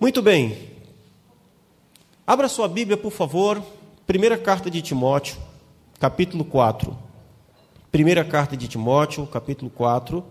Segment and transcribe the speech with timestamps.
[0.00, 0.56] Muito bem.
[2.26, 3.62] Abra sua Bíblia, por favor.
[4.06, 5.36] Primeira carta de Timóteo,
[5.98, 6.96] capítulo 4.
[7.92, 10.24] Primeira carta de Timóteo, capítulo 4,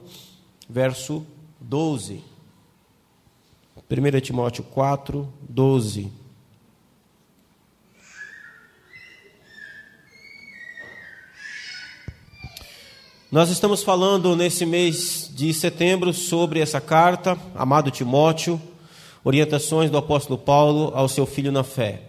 [0.67, 1.23] verso
[1.59, 2.23] 12.
[3.87, 6.11] 1 Timóteo 4, 12.
[13.31, 18.59] Nós estamos falando nesse mês de setembro sobre essa carta, amado Timóteo,
[19.23, 22.03] orientações do apóstolo Paulo ao seu filho na fé.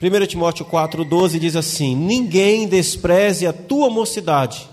[0.00, 4.68] 1 Timóteo 4,12 diz assim: Ninguém despreze a tua mocidade,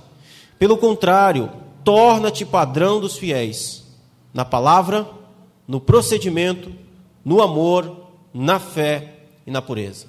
[0.59, 1.51] pelo contrário,
[1.83, 3.83] torna-te padrão dos fiéis,
[4.33, 5.07] na palavra,
[5.67, 6.71] no procedimento,
[7.23, 9.15] no amor, na fé
[9.47, 10.07] e na pureza.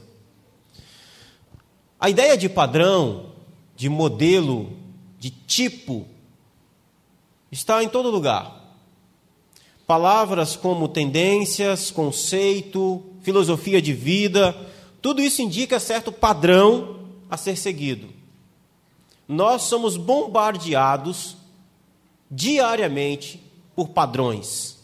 [1.98, 3.32] A ideia de padrão
[3.74, 4.72] de modelo,
[5.18, 6.06] de tipo,
[7.50, 8.65] está em todo lugar.
[9.86, 14.56] Palavras como tendências, conceito, filosofia de vida,
[15.00, 16.96] tudo isso indica certo padrão
[17.30, 18.08] a ser seguido.
[19.28, 21.36] Nós somos bombardeados
[22.30, 23.40] diariamente
[23.74, 24.76] por padrões.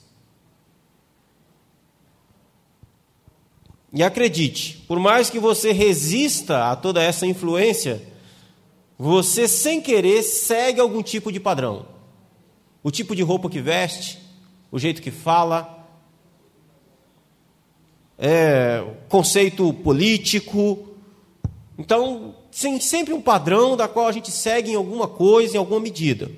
[3.93, 8.03] E acredite, por mais que você resista a toda essa influência,
[8.99, 11.87] você, sem querer, segue algum tipo de padrão.
[12.83, 14.22] O tipo de roupa que veste,
[14.73, 15.87] o jeito que fala,
[18.19, 20.89] é, conceito político.
[21.79, 25.79] Então, tem sempre um padrão da qual a gente segue em alguma coisa, em alguma
[25.79, 26.31] medida.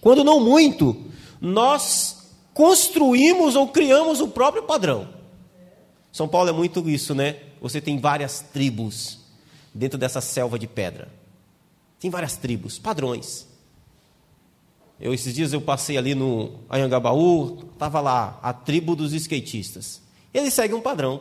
[0.00, 0.96] Quando não muito,
[1.40, 5.08] nós construímos ou criamos o próprio padrão.
[6.12, 7.36] São Paulo é muito isso, né?
[7.60, 9.18] Você tem várias tribos
[9.74, 11.08] dentro dessa selva de pedra.
[11.98, 13.48] Tem várias tribos, padrões.
[15.04, 20.00] Eu, esses dias eu passei ali no Anhangabaú, estava lá a tribo dos skatistas.
[20.32, 21.20] Eles seguem um padrão: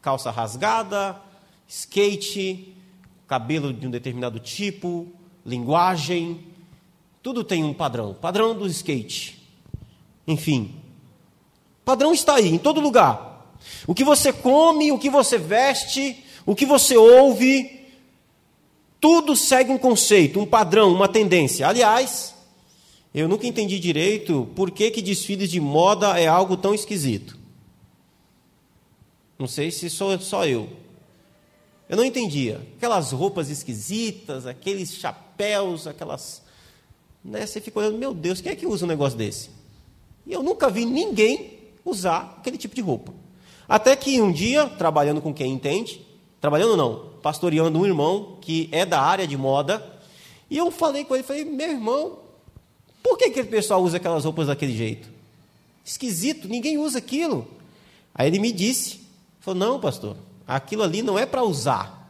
[0.00, 1.20] calça rasgada,
[1.68, 2.74] skate,
[3.28, 5.06] cabelo de um determinado tipo,
[5.44, 6.46] linguagem,
[7.22, 8.14] tudo tem um padrão.
[8.14, 9.46] Padrão do skate.
[10.26, 10.76] Enfim,
[11.84, 13.54] padrão está aí, em todo lugar.
[13.86, 17.86] O que você come, o que você veste, o que você ouve,
[18.98, 21.68] tudo segue um conceito, um padrão, uma tendência.
[21.68, 22.39] Aliás,
[23.12, 27.36] eu nunca entendi direito por que, que desfiles de moda é algo tão esquisito.
[29.38, 30.68] Não sei se sou só eu.
[31.88, 32.60] Eu não entendia.
[32.76, 36.42] Aquelas roupas esquisitas, aqueles chapéus, aquelas.
[37.24, 37.44] Né?
[37.44, 39.50] Você fica olhando, meu Deus, quem é que usa um negócio desse?
[40.24, 43.12] E eu nunca vi ninguém usar aquele tipo de roupa.
[43.68, 46.06] Até que um dia, trabalhando com quem entende,
[46.40, 49.84] trabalhando não, pastoreando um irmão que é da área de moda.
[50.48, 52.18] E eu falei com ele, falei, meu irmão,
[53.20, 55.08] que aquele pessoal usa aquelas roupas daquele jeito?
[55.84, 57.46] Esquisito, ninguém usa aquilo.
[58.14, 59.00] Aí ele me disse,
[59.40, 60.16] falou, não, pastor,
[60.46, 62.00] aquilo ali não é para usar.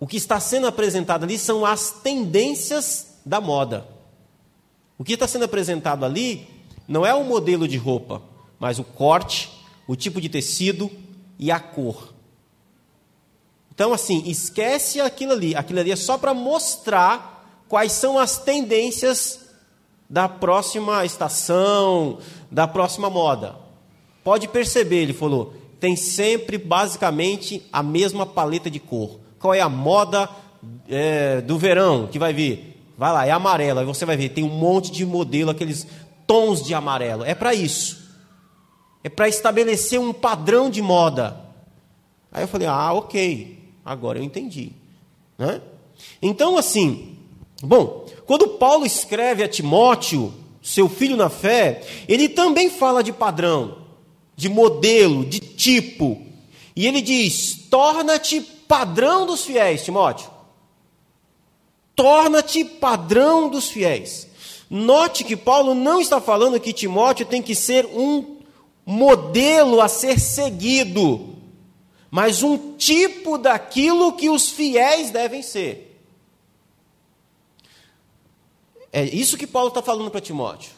[0.00, 3.86] O que está sendo apresentado ali são as tendências da moda.
[4.98, 6.46] O que está sendo apresentado ali
[6.88, 8.20] não é o modelo de roupa,
[8.58, 9.50] mas o corte,
[9.86, 10.90] o tipo de tecido
[11.38, 12.12] e a cor.
[13.74, 15.54] Então, assim, esquece aquilo ali.
[15.54, 17.31] Aquilo ali é só para mostrar
[17.72, 19.40] quais são as tendências
[20.06, 22.18] da próxima estação,
[22.50, 23.56] da próxima moda.
[24.22, 29.18] Pode perceber, ele falou, tem sempre basicamente a mesma paleta de cor.
[29.38, 30.28] Qual é a moda
[30.86, 32.76] é, do verão que vai vir?
[32.98, 33.80] Vai lá, é amarelo.
[33.80, 35.86] Aí você vai ver, tem um monte de modelo, aqueles
[36.26, 37.24] tons de amarelo.
[37.24, 38.06] É para isso.
[39.02, 41.40] É para estabelecer um padrão de moda.
[42.30, 43.58] Aí eu falei, ah, ok.
[43.82, 44.72] Agora eu entendi.
[45.38, 45.62] Né?
[46.20, 47.11] Então, assim,
[47.62, 53.78] bom, quando Paulo escreve a Timóteo, seu filho na fé, ele também fala de padrão,
[54.36, 56.20] de modelo, de tipo.
[56.74, 60.30] E ele diz: torna-te padrão dos fiéis, Timóteo.
[61.94, 64.28] Torna-te padrão dos fiéis.
[64.68, 68.38] Note que Paulo não está falando que Timóteo tem que ser um
[68.86, 71.32] modelo a ser seguido
[72.12, 75.91] mas um tipo daquilo que os fiéis devem ser.
[78.92, 80.70] É isso que Paulo está falando para Timóteo.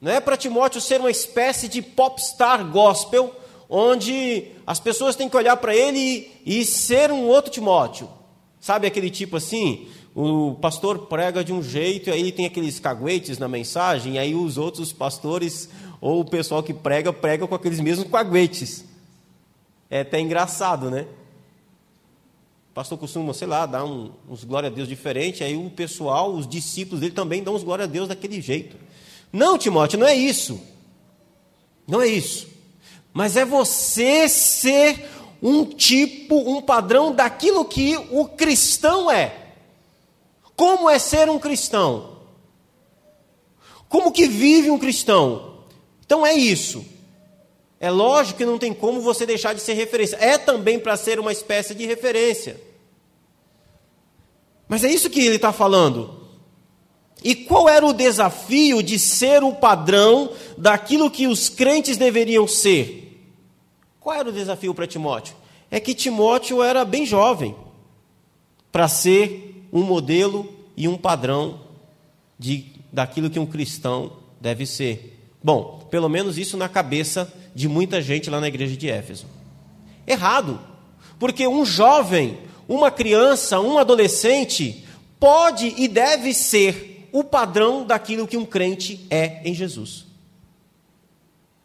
[0.00, 3.34] Não é para Timóteo ser uma espécie de popstar gospel,
[3.68, 8.08] onde as pessoas têm que olhar para ele e, e ser um outro Timóteo.
[8.60, 9.88] Sabe aquele tipo assim?
[10.14, 14.34] O pastor prega de um jeito, e aí tem aqueles caguetes na mensagem, e aí
[14.34, 15.68] os outros pastores
[16.00, 18.84] ou o pessoal que prega, prega com aqueles mesmos caguetes
[19.92, 21.06] é até engraçado, né?
[22.74, 26.48] Pastor costuma, sei lá, dar um, uns glória a Deus diferente, aí o pessoal, os
[26.48, 28.76] discípulos dele também dão uns glória a Deus daquele jeito.
[29.30, 30.60] Não, Timóteo, não é isso.
[31.86, 32.48] Não é isso.
[33.12, 35.06] Mas é você ser
[35.42, 39.36] um tipo, um padrão daquilo que o cristão é.
[40.56, 42.18] Como é ser um cristão?
[43.88, 45.58] Como que vive um cristão?
[46.04, 46.84] Então é isso.
[47.82, 50.16] É lógico que não tem como você deixar de ser referência.
[50.20, 52.60] É também para ser uma espécie de referência.
[54.68, 56.28] Mas é isso que ele está falando.
[57.24, 63.20] E qual era o desafio de ser o padrão daquilo que os crentes deveriam ser?
[63.98, 65.34] Qual era o desafio para Timóteo?
[65.68, 67.56] É que Timóteo era bem jovem
[68.70, 71.58] para ser um modelo e um padrão
[72.38, 75.18] de, daquilo que um cristão deve ser.
[75.42, 79.26] Bom, pelo menos isso na cabeça de muita gente lá na igreja de Éfeso.
[80.06, 80.60] Errado,
[81.18, 82.38] porque um jovem,
[82.68, 84.84] uma criança, um adolescente
[85.20, 90.06] pode e deve ser o padrão daquilo que um crente é em Jesus.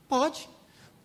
[0.08, 0.48] Pode.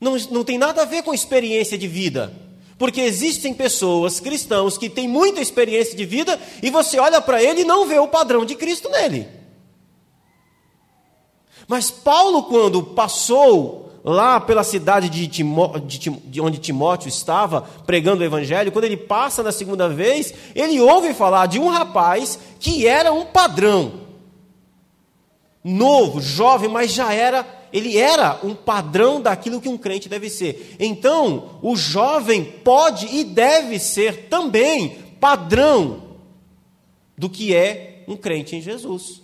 [0.01, 2.33] Não, não tem nada a ver com experiência de vida.
[2.77, 7.61] Porque existem pessoas, cristãos, que têm muita experiência de vida e você olha para ele
[7.61, 9.29] e não vê o padrão de Cristo nele.
[11.69, 18.23] Mas Paulo, quando passou lá pela cidade de, Timó, de, de, onde Timóteo estava pregando
[18.23, 22.87] o evangelho, quando ele passa na segunda vez, ele ouve falar de um rapaz que
[22.87, 24.03] era um padrão
[25.63, 30.77] novo, jovem, mas já era, ele era um padrão daquilo que um crente deve ser.
[30.79, 36.17] Então, o jovem pode e deve ser também padrão
[37.17, 39.23] do que é um crente em Jesus.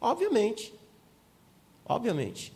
[0.00, 0.72] Obviamente.
[1.84, 2.55] Obviamente.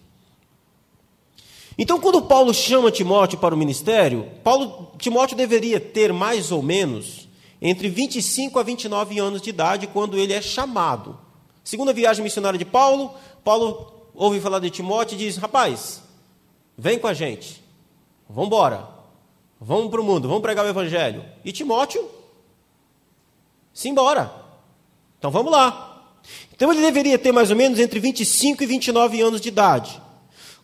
[1.83, 7.27] Então, quando Paulo chama Timóteo para o ministério, Paulo, Timóteo deveria ter mais ou menos
[7.59, 11.19] entre 25 a 29 anos de idade quando ele é chamado.
[11.65, 16.03] Segunda viagem missionária de Paulo, Paulo ouve falar de Timóteo e diz: Rapaz,
[16.77, 17.65] vem com a gente,
[18.29, 18.87] vamos embora,
[19.59, 21.25] vamos para o mundo, vamos pregar o Evangelho.
[21.43, 22.07] E Timóteo,
[23.73, 24.31] simbora.
[25.19, 26.13] Então vamos lá.
[26.53, 30.10] Então ele deveria ter mais ou menos entre 25 e 29 anos de idade.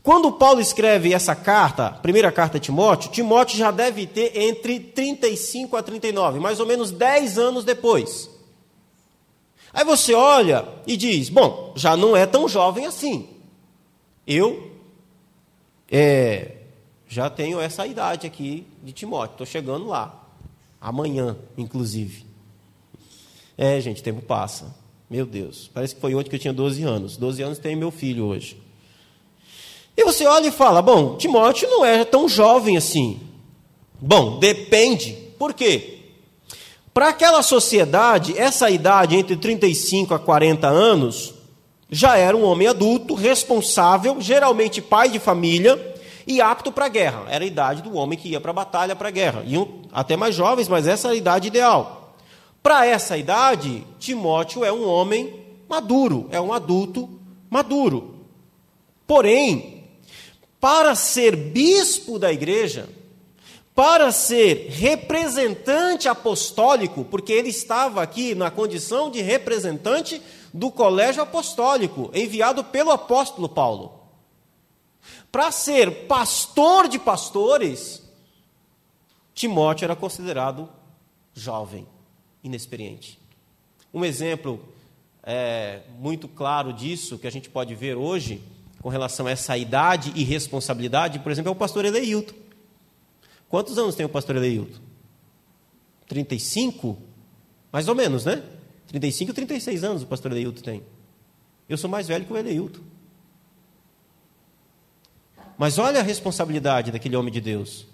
[0.07, 5.77] Quando Paulo escreve essa carta, primeira carta a Timóteo, Timóteo já deve ter entre 35
[5.77, 8.31] a 39, mais ou menos 10 anos depois.
[9.73, 13.29] Aí você olha e diz: bom, já não é tão jovem assim.
[14.25, 14.71] Eu
[15.91, 16.53] é,
[17.09, 20.25] já tenho essa idade aqui de Timóteo, estou chegando lá.
[20.81, 22.25] Amanhã, inclusive.
[23.59, 24.73] É, gente, tempo passa.
[25.11, 27.17] Meu Deus, parece que foi ontem que eu tinha 12 anos.
[27.17, 28.66] 12 anos tem meu filho hoje.
[29.97, 33.21] E você olha e fala: bom, Timóteo não é tão jovem assim.
[34.01, 35.13] Bom, depende.
[35.39, 35.99] Por quê?
[36.93, 41.35] Para aquela sociedade, essa idade entre 35 a 40 anos
[41.91, 45.95] já era um homem adulto, responsável, geralmente pai de família
[46.27, 47.25] e apto para a guerra.
[47.29, 49.43] Era a idade do homem que ia para a batalha, para a guerra.
[49.47, 52.15] Iam até mais jovens, mas essa era a idade ideal.
[52.63, 55.33] Para essa idade, Timóteo é um homem
[55.69, 57.09] maduro, é um adulto
[57.49, 58.17] maduro.
[59.07, 59.76] Porém,
[60.61, 62.89] para ser bispo da igreja,
[63.75, 70.21] para ser representante apostólico, porque ele estava aqui na condição de representante
[70.53, 74.01] do colégio apostólico, enviado pelo apóstolo Paulo.
[75.31, 78.03] Para ser pastor de pastores,
[79.35, 80.67] Timóteo era considerado
[81.35, 81.87] jovem,
[82.43, 83.19] inexperiente.
[83.93, 84.59] Um exemplo
[85.23, 88.43] é, muito claro disso, que a gente pode ver hoje,
[88.87, 92.37] com relação a essa idade e responsabilidade, por exemplo, é o pastor Eleilton.
[93.49, 94.79] Quantos anos tem o pastor Eleilton?
[96.07, 96.97] 35?
[97.73, 98.45] Mais ou menos, né?
[98.87, 100.85] 35, 36 anos o pastor Eleilton tem.
[101.69, 102.79] Eu sou mais velho que o Eleilton.
[105.59, 107.89] Mas olha a responsabilidade daquele homem de Deus.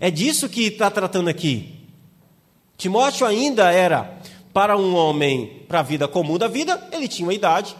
[0.00, 1.78] É disso que está tratando aqui.
[2.78, 4.18] Timóteo ainda era,
[4.50, 7.76] para um homem, para a vida comum da vida, ele tinha uma idade,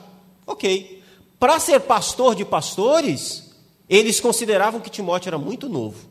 [0.46, 0.97] ok.
[1.38, 3.54] Para ser pastor de pastores,
[3.88, 6.08] eles consideravam que Timóteo era muito novo.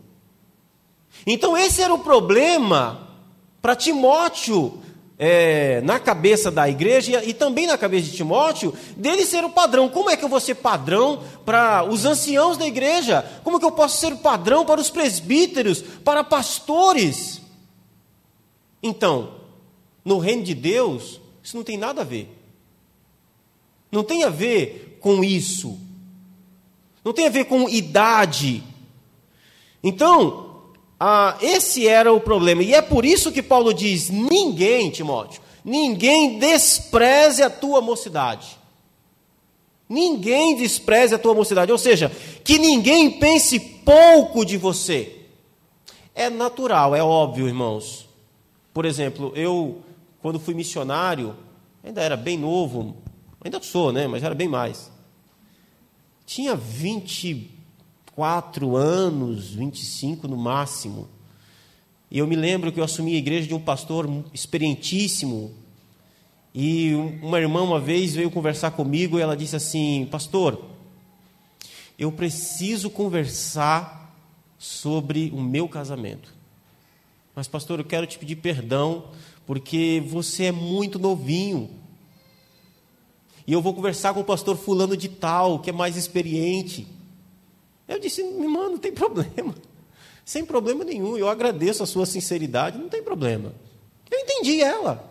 [1.25, 3.07] Então, esse era o problema
[3.61, 4.81] para Timóteo,
[5.19, 9.89] é, na cabeça da igreja e também na cabeça de Timóteo, dele ser o padrão.
[9.89, 13.25] Como é que eu vou ser padrão para os anciãos da igreja?
[13.43, 17.41] Como que eu posso ser padrão para os presbíteros, para pastores?
[18.81, 19.35] Então,
[20.05, 22.36] no reino de Deus, isso não tem nada a ver.
[23.91, 25.77] Não tem a ver com isso.
[27.03, 28.63] Não tem a ver com idade.
[29.83, 30.47] Então,
[30.99, 32.63] ah, esse era o problema.
[32.63, 38.57] E é por isso que Paulo diz: ninguém, Timóteo, ninguém despreze a tua mocidade.
[39.89, 42.11] Ninguém despreze a tua mocidade, ou seja,
[42.43, 45.15] que ninguém pense pouco de você.
[46.13, 48.09] É natural, é óbvio, irmãos.
[48.73, 49.81] Por exemplo, eu,
[50.21, 51.35] quando fui missionário,
[51.83, 52.97] ainda era bem novo,
[53.43, 54.07] ainda sou, né?
[54.07, 54.91] Mas era bem mais.
[56.25, 61.07] Tinha 24 anos, 25 no máximo.
[62.09, 65.53] E eu me lembro que eu assumi a igreja de um pastor experientíssimo,
[66.59, 70.59] e uma irmã uma vez veio conversar comigo e ela disse assim: Pastor,
[71.99, 74.11] eu preciso conversar
[74.57, 76.33] sobre o meu casamento.
[77.35, 79.03] Mas, pastor, eu quero te pedir perdão,
[79.45, 81.69] porque você é muito novinho.
[83.47, 86.85] E eu vou conversar com o pastor Fulano de Tal, que é mais experiente.
[87.87, 89.55] Eu disse: Irmã, não tem problema.
[90.25, 91.17] Sem problema nenhum.
[91.17, 93.53] Eu agradeço a sua sinceridade, não tem problema.
[94.11, 95.09] Eu entendi ela.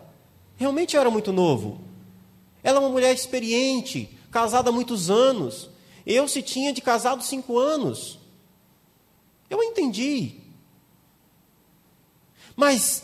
[0.55, 1.81] Realmente eu era muito novo.
[2.63, 5.71] Ela é uma mulher experiente, casada há muitos anos.
[6.05, 8.19] Eu se tinha de casado cinco anos.
[9.49, 10.35] Eu entendi.
[12.55, 13.03] Mas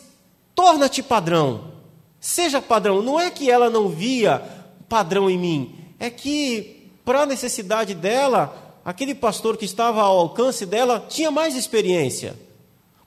[0.54, 1.74] torna-te padrão.
[2.20, 3.02] Seja padrão.
[3.02, 4.53] Não é que ela não via
[4.94, 5.76] padrão em mim.
[6.00, 11.56] É que, para a necessidade dela, aquele pastor que estava ao alcance dela tinha mais
[11.56, 12.36] experiência.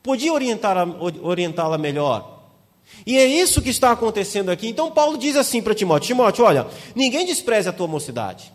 [0.02, 2.42] Podia orientá-la melhor.
[3.06, 4.66] E é isso que está acontecendo aqui.
[4.66, 8.52] Então Paulo diz assim para Timóteo: Timóteo, olha, ninguém despreze a tua mocidade.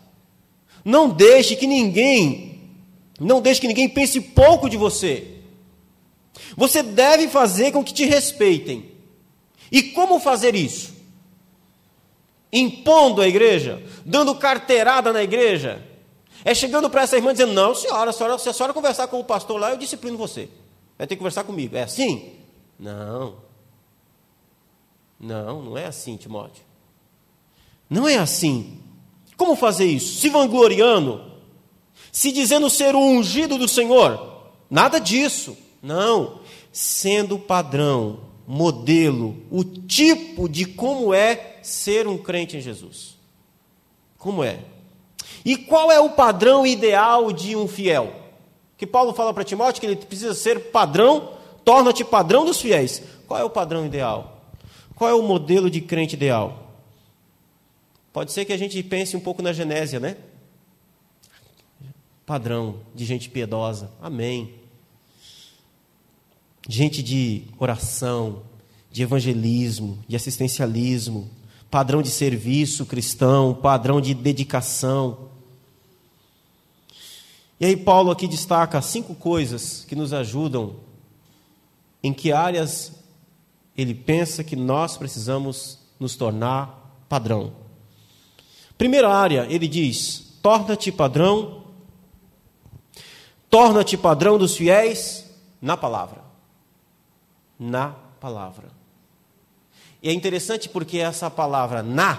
[0.84, 2.60] Não deixe que ninguém,
[3.18, 5.38] não deixe que ninguém pense pouco de você.
[6.54, 8.90] Você deve fazer com que te respeitem.
[9.70, 10.91] E como fazer isso?
[12.52, 15.82] Impondo a igreja, dando carteirada na igreja.
[16.44, 19.24] É chegando para essa irmã dizendo: Não, senhora, senhora, se a senhora conversar com o
[19.24, 20.48] pastor lá, eu disciplino você.
[20.98, 21.76] Vai ter que conversar comigo.
[21.76, 22.32] É assim?
[22.78, 23.36] Não.
[25.18, 26.64] Não, não é assim, Timóteo.
[27.88, 28.80] Não é assim.
[29.36, 30.20] Como fazer isso?
[30.20, 31.32] Se vangloriando?
[32.10, 34.50] Se dizendo ser o ungido do Senhor?
[34.68, 35.56] Nada disso.
[35.80, 36.40] Não.
[36.72, 43.16] Sendo padrão, modelo, o tipo de como é ser um crente em Jesus.
[44.18, 44.60] Como é?
[45.44, 48.14] E qual é o padrão ideal de um fiel?
[48.76, 51.30] Que Paulo fala para Timóteo que ele precisa ser padrão,
[51.64, 53.02] torna-te padrão dos fiéis.
[53.26, 54.42] Qual é o padrão ideal?
[54.94, 56.72] Qual é o modelo de crente ideal?
[58.12, 60.16] Pode ser que a gente pense um pouco na genésia, né?
[62.26, 63.90] Padrão de gente piedosa.
[64.00, 64.61] Amém.
[66.68, 68.42] Gente de oração,
[68.90, 71.30] de evangelismo, de assistencialismo,
[71.70, 75.30] padrão de serviço cristão, padrão de dedicação.
[77.58, 80.76] E aí, Paulo aqui destaca cinco coisas que nos ajudam
[82.02, 82.92] em que áreas
[83.76, 87.52] ele pensa que nós precisamos nos tornar padrão.
[88.76, 91.64] Primeira área, ele diz: torna-te padrão,
[93.48, 96.31] torna-te padrão dos fiéis na palavra.
[97.62, 98.70] Na palavra.
[100.02, 102.18] E é interessante porque essa palavra na,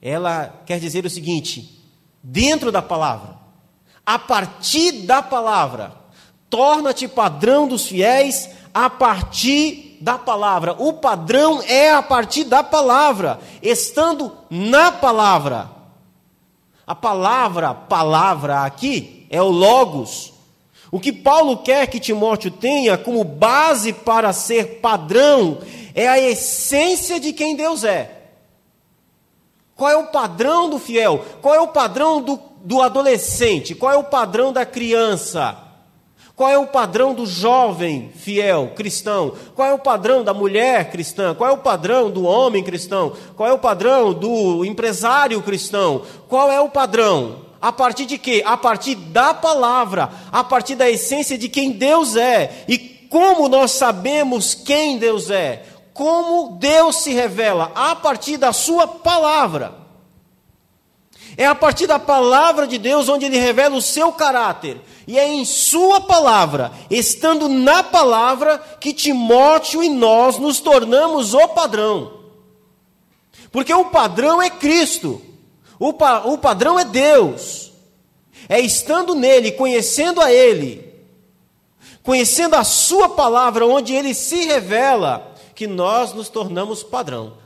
[0.00, 1.78] ela quer dizer o seguinte:
[2.22, 3.36] dentro da palavra,
[4.06, 5.92] a partir da palavra,
[6.48, 10.74] torna-te padrão dos fiéis a partir da palavra.
[10.78, 15.70] O padrão é a partir da palavra, estando na palavra.
[16.86, 20.29] A palavra, palavra aqui, é o Logos.
[20.90, 25.58] O que Paulo quer que Timóteo tenha como base para ser padrão
[25.94, 28.18] é a essência de quem Deus é.
[29.76, 31.24] Qual é o padrão do fiel?
[31.40, 33.74] Qual é o padrão do, do adolescente?
[33.74, 35.56] Qual é o padrão da criança?
[36.34, 39.34] Qual é o padrão do jovem fiel cristão?
[39.54, 41.34] Qual é o padrão da mulher cristã?
[41.34, 43.12] Qual é o padrão do homem cristão?
[43.36, 46.02] Qual é o padrão do empresário cristão?
[46.28, 47.49] Qual é o padrão?
[47.60, 48.42] A partir de quê?
[48.44, 52.64] A partir da palavra, a partir da essência de quem Deus é.
[52.66, 55.64] E como nós sabemos quem Deus é?
[55.92, 57.70] Como Deus se revela?
[57.74, 59.80] A partir da Sua palavra.
[61.36, 64.80] É a partir da palavra de Deus onde ele revela o seu caráter.
[65.06, 71.48] E é em Sua palavra, estando na palavra, que Timóteo e nós nos tornamos o
[71.48, 72.20] padrão.
[73.52, 75.20] Porque o padrão é Cristo,
[75.80, 77.72] o, pa o padrão é Deus.
[78.46, 80.92] É estando nele, conhecendo a Ele,
[82.02, 87.38] conhecendo a Sua palavra, onde Ele se revela, que nós nos tornamos padrão.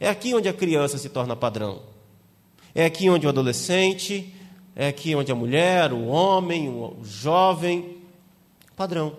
[0.00, 1.82] É aqui onde a criança se torna padrão.
[2.74, 4.34] É aqui onde o adolescente,
[4.74, 7.98] é aqui onde a mulher, o homem, o jovem.
[8.74, 9.16] Padrão.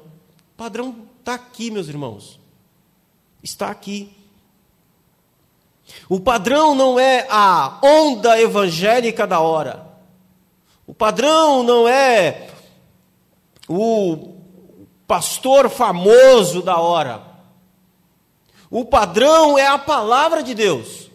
[0.57, 2.39] Padrão está aqui, meus irmãos.
[3.43, 4.18] Está aqui.
[6.07, 9.87] O padrão não é a onda evangélica da hora.
[10.87, 12.49] O padrão não é
[13.67, 14.35] o
[15.05, 17.21] pastor famoso da hora.
[18.71, 21.09] O padrão é a palavra de Deus.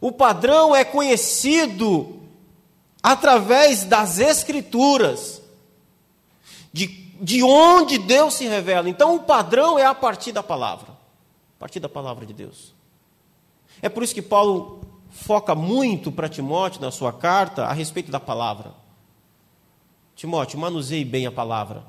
[0.00, 2.20] O padrão é conhecido
[3.02, 5.42] através das Escrituras,
[6.72, 6.86] de,
[7.20, 8.88] de onde Deus se revela.
[8.88, 12.74] Então, o padrão é a partir da palavra, a partir da palavra de Deus.
[13.82, 18.20] É por isso que Paulo foca muito para Timóteo na sua carta a respeito da
[18.20, 18.72] palavra.
[20.14, 21.82] Timóteo, manuseie bem a palavra,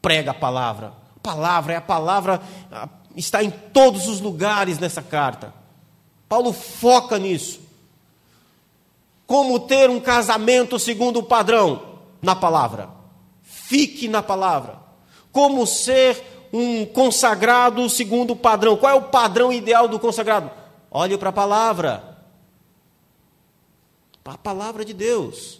[0.00, 0.92] prega a palavra.
[1.16, 2.40] A palavra é a palavra,
[3.16, 5.52] está em todos os lugares nessa carta.
[6.28, 7.60] Paulo foca nisso.
[9.26, 11.82] Como ter um casamento segundo o padrão?
[12.20, 12.88] Na palavra.
[13.42, 14.78] Fique na palavra.
[15.30, 18.76] Como ser um consagrado segundo o padrão?
[18.76, 20.50] Qual é o padrão ideal do consagrado?
[20.92, 22.18] Olhe para a palavra.
[24.24, 25.58] A palavra de Deus.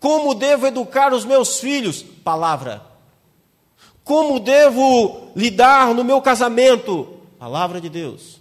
[0.00, 2.02] Como devo educar os meus filhos?
[2.02, 2.84] Palavra.
[4.02, 7.20] Como devo lidar no meu casamento?
[7.38, 8.40] Palavra de Deus.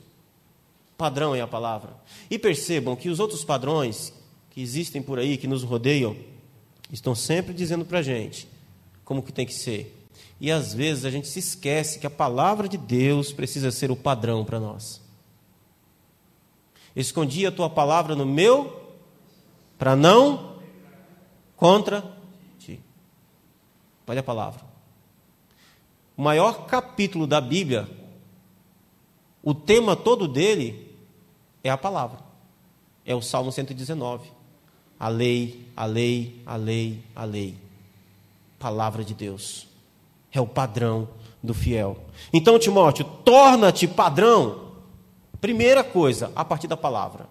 [0.97, 1.95] Padrão é a palavra.
[2.29, 4.11] E percebam que os outros padrões
[4.49, 6.17] que existem por aí, que nos rodeiam,
[6.91, 8.47] estão sempre dizendo para a gente
[9.05, 9.95] como que tem que ser.
[10.41, 13.95] E às vezes a gente se esquece que a palavra de Deus precisa ser o
[13.95, 15.02] padrão para nós.
[16.95, 18.81] Escondi a tua palavra no meu,
[19.77, 20.57] para não
[21.55, 22.03] contra
[22.59, 22.79] ti.
[24.07, 24.61] Olha a palavra.
[26.15, 27.89] O maior capítulo da Bíblia,
[29.41, 30.95] o tema todo dele
[31.63, 32.19] é a palavra.
[33.05, 34.29] É o Salmo 119.
[34.99, 37.57] A lei, a lei, a lei, a lei.
[38.59, 39.67] Palavra de Deus.
[40.31, 41.09] É o padrão
[41.41, 41.97] do fiel.
[42.31, 44.62] Então, Timóteo, torna-te padrão.
[45.43, 47.27] Primeira coisa, a partir da palavra.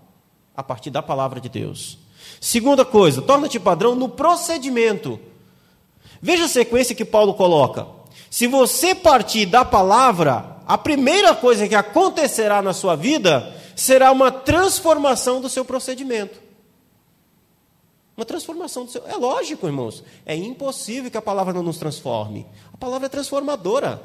[0.54, 1.96] A partir da palavra de Deus.
[2.38, 5.18] Segunda coisa, torna-te padrão no procedimento.
[6.20, 7.86] Veja a sequência que Paulo coloca.
[8.30, 14.30] Se você partir da palavra, a primeira coisa que acontecerá na sua vida será uma
[14.30, 16.38] transformação do seu procedimento.
[18.14, 19.06] Uma transformação do seu.
[19.06, 20.04] É lógico, irmãos.
[20.26, 22.46] É impossível que a palavra não nos transforme.
[22.74, 24.02] A palavra é transformadora.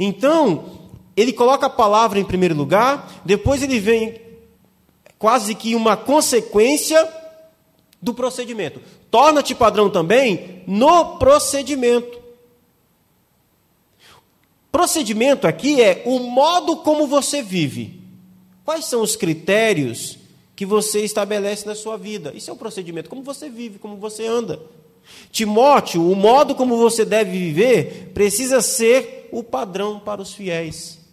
[0.00, 4.20] Então, ele coloca a palavra em primeiro lugar, depois ele vem
[5.18, 7.08] quase que uma consequência
[8.02, 8.80] do procedimento.
[9.10, 12.22] Torna-te padrão também no procedimento.
[14.70, 18.00] Procedimento aqui é o modo como você vive.
[18.64, 20.18] Quais são os critérios
[20.56, 22.32] que você estabelece na sua vida?
[22.34, 24.60] Isso é um procedimento, como você vive, como você anda.
[25.30, 31.03] Timóteo, o modo como você deve viver precisa ser o padrão para os fiéis.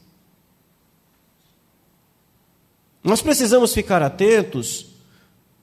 [3.04, 4.88] Nós precisamos ficar atentos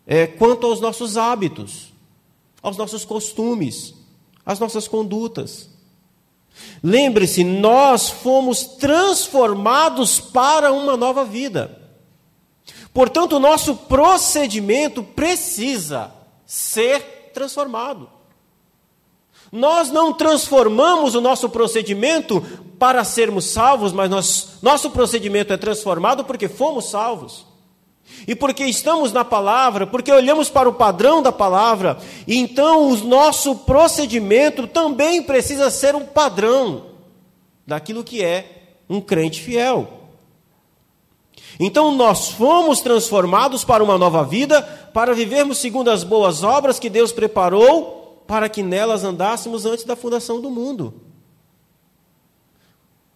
[0.07, 1.93] é, quanto aos nossos hábitos,
[2.63, 3.95] aos nossos costumes,
[4.45, 5.69] às nossas condutas.
[6.83, 11.79] Lembre-se, nós fomos transformados para uma nova vida.
[12.93, 16.13] Portanto, o nosso procedimento precisa
[16.47, 18.18] ser transformado.
[19.51, 22.41] Nós não transformamos o nosso procedimento
[22.79, 27.47] para sermos salvos, mas nós, nosso procedimento é transformado porque fomos salvos.
[28.27, 33.55] E porque estamos na palavra, porque olhamos para o padrão da palavra, então o nosso
[33.57, 36.87] procedimento também precisa ser um padrão
[37.67, 39.89] daquilo que é um crente fiel.
[41.61, 46.89] Então nós fomos transformados para uma nova vida, para vivermos segundo as boas obras que
[46.89, 47.98] Deus preparou,
[48.29, 50.93] para que nelas andássemos antes da fundação do mundo.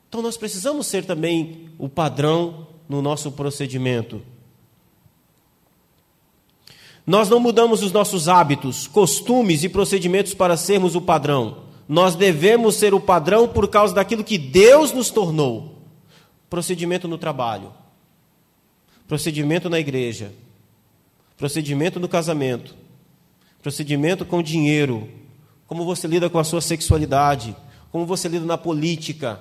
[0.09, 4.23] Então nós precisamos ser também o padrão no nosso procedimento.
[7.07, 11.65] Nós não mudamos os nossos hábitos, costumes e procedimentos para sermos o padrão.
[11.87, 15.79] Nós devemos ser o padrão por causa daquilo que Deus nos tornou.
[16.49, 17.71] Procedimento no trabalho,
[19.07, 20.33] procedimento na igreja,
[21.37, 22.82] procedimento no casamento,
[23.63, 25.09] procedimento com dinheiro,
[25.67, 27.57] como você lida com a sua sexualidade,
[27.91, 29.41] como você lida na política,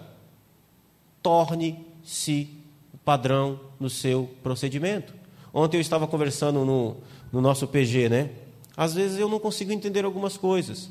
[1.22, 2.48] torne-se
[2.94, 5.14] o padrão no seu procedimento.
[5.54, 6.98] Ontem eu estava conversando no,
[7.32, 8.30] no nosso PG, né?
[8.78, 10.90] Às vezes eu não consigo entender algumas coisas.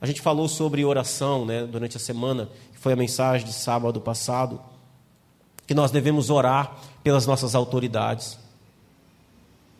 [0.00, 4.00] A gente falou sobre oração, né, durante a semana, que foi a mensagem de sábado
[4.00, 4.60] passado,
[5.66, 8.38] que nós devemos orar pelas nossas autoridades.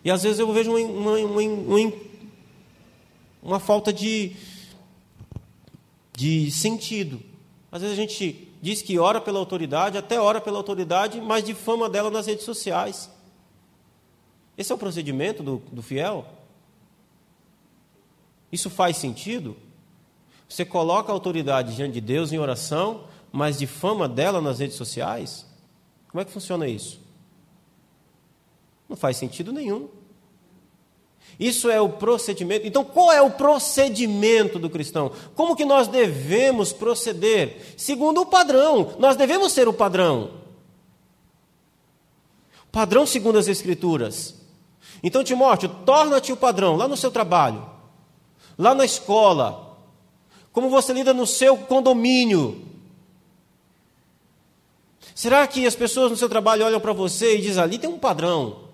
[0.05, 1.93] E às vezes eu vejo uma, uma, uma,
[3.43, 4.37] uma falta de,
[6.17, 7.21] de sentido.
[7.71, 11.89] Às vezes a gente diz que ora pela autoridade, até ora pela autoridade, mas difama
[11.89, 13.11] dela nas redes sociais.
[14.57, 16.27] Esse é o procedimento do, do fiel?
[18.51, 19.57] Isso faz sentido?
[20.49, 25.47] Você coloca a autoridade diante de Deus em oração, mas difama dela nas redes sociais?
[26.09, 27.01] Como é que funciona isso?
[28.89, 29.89] Não faz sentido nenhum.
[31.39, 32.67] Isso é o procedimento.
[32.67, 35.13] Então, qual é o procedimento do cristão?
[35.37, 37.75] Como que nós devemos proceder?
[37.77, 38.95] Segundo o padrão.
[38.99, 40.33] Nós devemos ser o padrão.
[42.73, 44.35] Padrão segundo as Escrituras.
[45.03, 47.65] Então, Timóteo, torna-te o padrão lá no seu trabalho,
[48.59, 49.79] lá na escola,
[50.53, 52.67] como você lida no seu condomínio.
[55.15, 57.99] Será que as pessoas no seu trabalho olham para você e dizem ali tem um
[57.99, 58.68] padrão?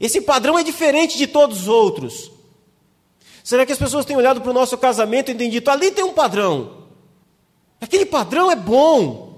[0.00, 2.30] Esse padrão é diferente de todos os outros.
[3.42, 6.04] Será que as pessoas têm olhado para o nosso casamento e têm dito: ali tem
[6.04, 6.84] um padrão?
[7.80, 9.28] Aquele padrão é bom.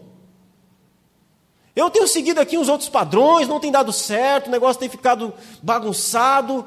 [1.75, 5.33] Eu tenho seguido aqui uns outros padrões, não tem dado certo, o negócio tem ficado
[5.63, 6.67] bagunçado.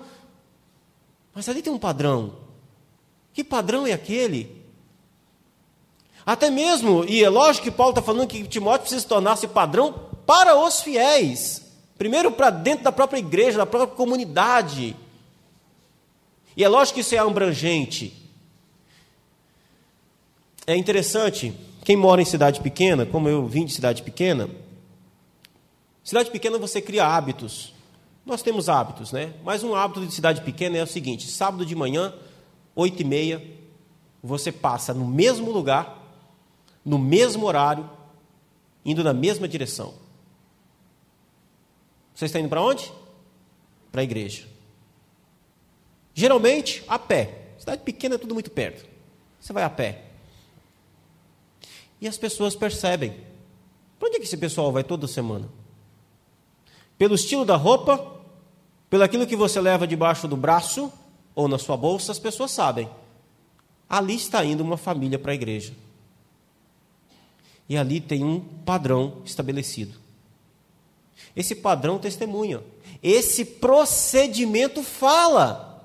[1.36, 2.38] Mas ali tem um padrão.
[3.34, 4.64] Que padrão é aquele?
[6.26, 9.94] Até mesmo, e é lógico que Paulo está falando que Timóteo precisa tornar-se padrão
[10.26, 11.63] para os fiéis.
[11.98, 14.96] Primeiro, para dentro da própria igreja, da própria comunidade.
[16.56, 18.14] E é lógico que isso é abrangente.
[20.66, 21.54] É interessante,
[21.84, 24.50] quem mora em cidade pequena, como eu vim de cidade pequena,
[26.04, 27.74] cidade pequena você cria hábitos.
[28.26, 29.34] Nós temos hábitos, né?
[29.44, 32.14] Mas um hábito de cidade pequena é o seguinte: sábado de manhã,
[32.76, 33.44] oito e meia,
[34.24, 36.02] você passa no mesmo lugar,
[36.86, 37.90] no mesmo horário,
[38.86, 39.94] indo na mesma direção.
[42.24, 42.90] Você está indo para onde?
[43.92, 44.48] Para a igreja.
[46.14, 47.56] Geralmente, a pé.
[47.60, 48.86] Cidade pequena é tudo muito perto.
[49.40, 50.04] Você vai a pé.
[52.00, 53.14] E as pessoas percebem.
[54.00, 55.50] Para onde é que esse pessoal vai toda semana?
[56.98, 58.22] Pelo estilo da roupa,
[58.90, 60.92] pelo aquilo que você leva debaixo do braço
[61.36, 62.90] ou na sua bolsa, as pessoas sabem.
[63.90, 65.74] Ali está indo uma família para a igreja.
[67.68, 70.03] E ali tem um padrão estabelecido.
[71.36, 72.62] Esse padrão testemunha.
[73.02, 75.84] Esse procedimento fala.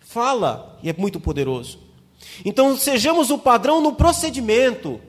[0.00, 1.78] Fala, e é muito poderoso.
[2.44, 5.00] Então, sejamos o padrão no procedimento,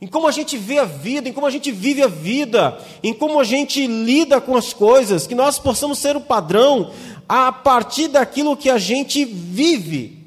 [0.00, 3.12] em como a gente vê a vida, em como a gente vive a vida, em
[3.14, 6.92] como a gente lida com as coisas, que nós possamos ser o padrão
[7.28, 10.18] a partir daquilo que a gente vive.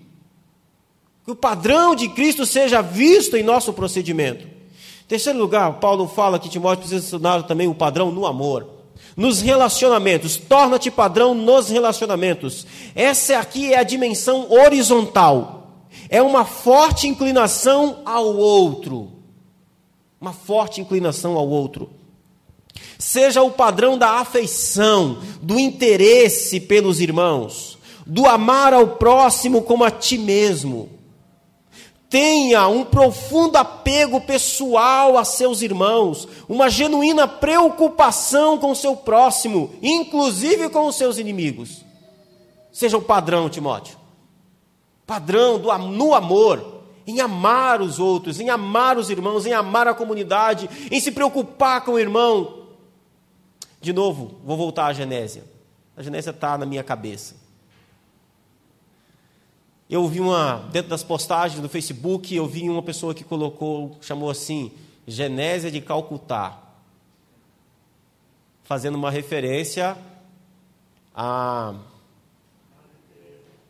[1.23, 4.54] Que o padrão de Cristo seja visto em nosso procedimento.
[5.07, 8.67] Terceiro lugar, Paulo fala que Timóteo precisa estudar também o padrão no amor.
[9.15, 12.65] Nos relacionamentos, torna-te padrão nos relacionamentos.
[12.95, 15.69] Essa aqui é a dimensão horizontal.
[16.09, 19.11] É uma forte inclinação ao outro.
[20.19, 21.89] Uma forte inclinação ao outro.
[22.97, 29.91] Seja o padrão da afeição, do interesse pelos irmãos, do amar ao próximo como a
[29.91, 30.94] ti mesmo
[32.09, 39.73] tenha um profundo apego pessoal a seus irmãos, uma genuína preocupação com o seu próximo,
[39.81, 41.83] inclusive com os seus inimigos.
[42.71, 43.97] Seja o padrão, Timóteo.
[45.05, 49.93] Padrão do, no amor, em amar os outros, em amar os irmãos, em amar a
[49.93, 52.65] comunidade, em se preocupar com o irmão.
[53.79, 55.43] De novo, vou voltar à Genésia.
[55.95, 57.44] A Genésia está na minha cabeça.
[59.87, 64.31] Eu vi uma, dentro das postagens do Facebook, eu vi uma pessoa que colocou, chamou
[64.31, 64.71] assim,
[65.05, 66.59] Genésia de Calcutá,
[68.63, 69.95] fazendo uma referência
[71.13, 71.75] a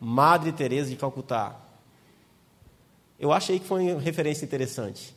[0.00, 1.54] Madre Teresa de Calcutá.
[3.20, 5.14] Eu achei que foi uma referência interessante.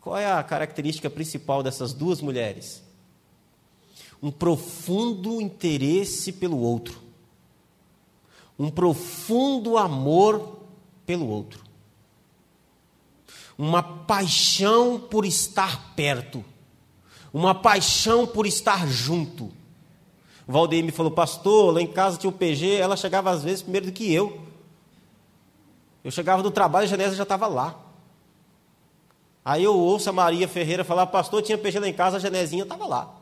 [0.00, 2.84] Qual é a característica principal dessas duas mulheres?
[4.22, 7.05] Um profundo interesse pelo outro
[8.58, 10.58] um profundo amor
[11.04, 11.64] pelo outro,
[13.56, 16.44] uma paixão por estar perto,
[17.32, 19.52] uma paixão por estar junto.
[20.46, 23.62] O Valdeir me falou, pastor, lá em casa tinha o PG, ela chegava às vezes
[23.62, 24.40] primeiro do que eu.
[26.04, 27.76] Eu chegava do trabalho e a Genésio já estava lá.
[29.44, 32.62] Aí eu ouço a Maria Ferreira falar, pastor, tinha PG lá em casa, a Genezinha
[32.62, 33.12] estava lá.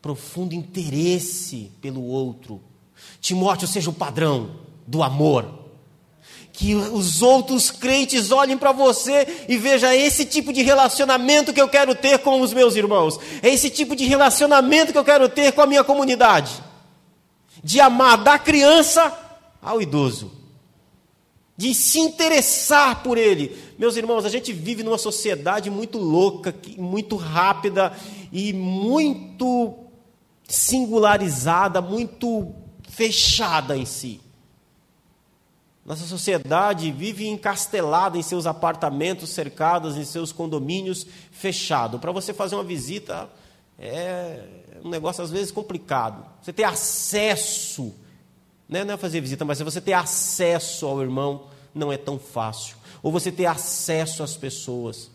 [0.00, 2.60] Profundo interesse pelo outro,
[3.20, 5.60] Timóteo seja o padrão do amor.
[6.52, 11.68] Que os outros crentes olhem para você e vejam esse tipo de relacionamento que eu
[11.68, 13.18] quero ter com os meus irmãos.
[13.42, 16.52] É esse tipo de relacionamento que eu quero ter com a minha comunidade.
[17.64, 19.12] De amar da criança
[19.62, 20.30] ao idoso.
[21.56, 23.56] de se interessar por ele.
[23.78, 27.92] Meus irmãos, a gente vive numa sociedade muito louca, muito rápida
[28.32, 29.74] e muito
[30.48, 32.52] singularizada, muito
[32.92, 34.20] fechada em si.
[35.84, 41.98] Nossa sociedade vive encastelada em seus apartamentos cercados, em seus condomínios fechados.
[42.00, 43.28] Para você fazer uma visita
[43.78, 44.44] é
[44.84, 46.24] um negócio às vezes complicado.
[46.40, 47.94] Você ter acesso,
[48.68, 48.84] né?
[48.84, 52.76] não é fazer visita, mas você ter acesso ao irmão não é tão fácil.
[53.02, 55.10] Ou você ter acesso às pessoas.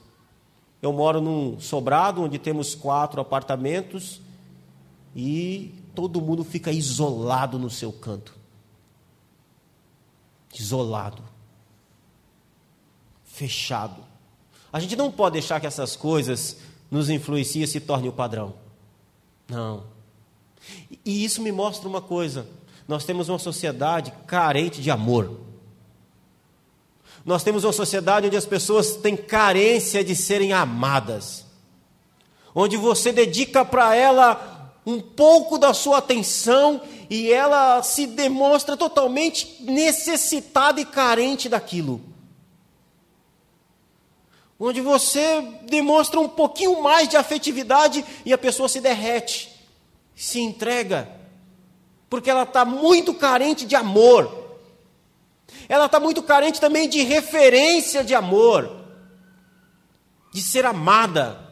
[0.82, 4.20] Eu moro num sobrado onde temos quatro apartamentos
[5.16, 8.36] e todo mundo fica isolado no seu canto.
[10.54, 11.24] Isolado.
[13.24, 14.04] Fechado.
[14.72, 16.58] A gente não pode deixar que essas coisas
[16.92, 18.54] nos influenciem e se tornem o padrão.
[19.50, 19.86] Não.
[21.04, 22.48] E isso me mostra uma coisa:
[22.88, 25.40] nós temos uma sociedade carente de amor.
[27.26, 31.44] Nós temos uma sociedade onde as pessoas têm carência de serem amadas,
[32.54, 34.57] onde você dedica para ela
[34.88, 42.02] um pouco da sua atenção e ela se demonstra totalmente necessitada e carente daquilo.
[44.58, 49.54] Onde você demonstra um pouquinho mais de afetividade e a pessoa se derrete,
[50.16, 51.12] se entrega,
[52.10, 54.58] porque ela está muito carente de amor.
[55.68, 58.86] Ela está muito carente também de referência de amor,
[60.32, 61.46] de ser amada.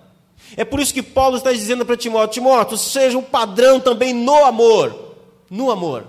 [0.58, 4.46] É por isso que Paulo está dizendo para Timóteo: Timóteo, seja um padrão também no
[4.46, 5.15] amor.
[5.50, 6.06] No amor.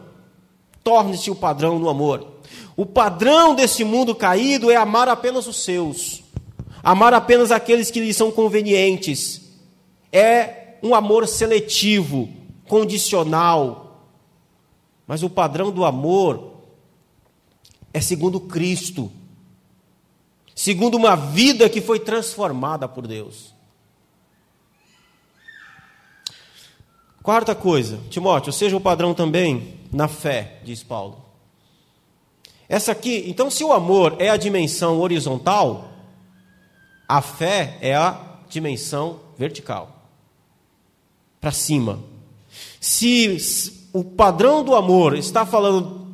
[0.84, 2.26] Torne-se o padrão no amor.
[2.76, 6.22] O padrão desse mundo caído é amar apenas os seus,
[6.82, 9.40] amar apenas aqueles que lhe são convenientes.
[10.12, 12.28] É um amor seletivo,
[12.68, 13.82] condicional.
[15.06, 16.52] Mas o padrão do amor
[17.92, 19.10] é segundo Cristo,
[20.54, 23.55] segundo uma vida que foi transformada por Deus.
[27.26, 31.24] Quarta coisa, Timóteo, seja o padrão também na fé, diz Paulo.
[32.68, 35.88] Essa aqui, então, se o amor é a dimensão horizontal,
[37.08, 38.16] a fé é a
[38.48, 40.04] dimensão vertical
[41.40, 41.98] para cima.
[42.80, 46.06] Se o padrão do amor está falando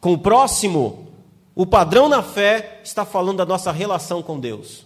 [0.00, 1.06] com o próximo,
[1.54, 4.84] o padrão na fé está falando da nossa relação com Deus.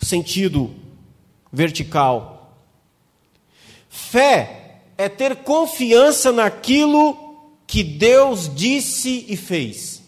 [0.00, 0.70] Sentido
[1.52, 2.31] vertical
[3.94, 7.14] Fé é ter confiança naquilo
[7.66, 10.02] que Deus disse e fez.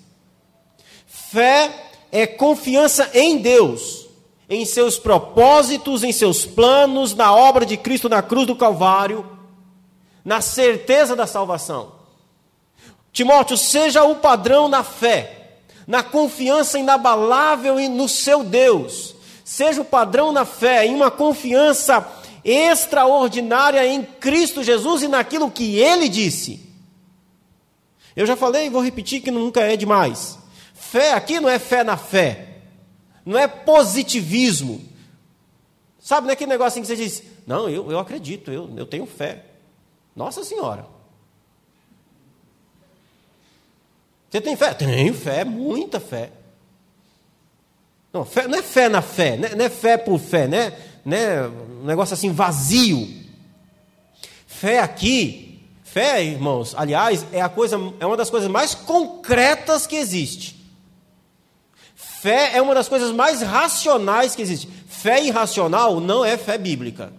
[1.07, 1.71] Fé
[2.11, 4.07] é confiança em Deus,
[4.49, 9.27] em seus propósitos, em seus planos, na obra de Cristo na cruz do Calvário,
[10.25, 11.93] na certeza da salvação.
[13.13, 19.15] Timóteo, seja o padrão na fé, na confiança inabalável no seu Deus.
[19.45, 25.79] Seja o padrão na fé, em uma confiança extraordinária em Cristo Jesus e naquilo que
[25.79, 26.61] ele disse.
[28.15, 30.39] Eu já falei e vou repetir que nunca é demais.
[30.75, 32.59] Fé aqui não é fé na fé,
[33.25, 34.85] não é positivismo.
[35.99, 38.87] Sabe, não é aquele negócio assim que você diz: Não, eu, eu acredito, eu, eu
[38.87, 39.45] tenho fé.
[40.15, 40.87] Nossa Senhora.
[44.31, 44.75] Você tem fé?
[44.75, 46.31] Tenho fé, muita fé.
[48.13, 50.73] Não, fé, não é fé na fé, não é, não é fé por fé, né?
[51.05, 53.23] Né, um negócio assim vazio.
[54.47, 59.97] Fé aqui, fé, irmãos, aliás, é a coisa, é uma das coisas mais concretas que
[59.97, 60.65] existe.
[61.95, 64.69] Fé é uma das coisas mais racionais que existe.
[64.89, 67.13] Fé irracional não é fé bíblica.